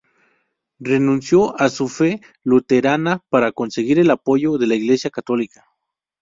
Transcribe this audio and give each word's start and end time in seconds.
Renunció 0.79 1.55
a 1.61 1.69
su 1.69 1.87
fe 1.87 2.21
luterana 2.43 3.23
para 3.29 3.51
conseguir 3.51 3.99
el 3.99 4.09
apoyo 4.09 4.57
de 4.57 4.65
la 4.65 4.73
Iglesia 4.73 5.11
católica. 5.11 5.67